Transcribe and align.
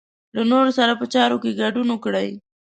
له 0.35 0.41
نورو 0.51 0.71
سره 0.79 0.93
په 0.99 1.05
چارو 1.13 1.37
کې 1.43 1.57
ګډون 1.61 1.87
وکړئ. 1.91 2.29